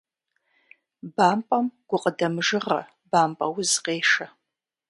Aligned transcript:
Бампӏэм 1.15 1.65
гукъыдэмыжыгъэ, 1.87 2.81
бампӏэ 3.11 3.45
уз 3.59 3.71
къешэ. 3.83 4.27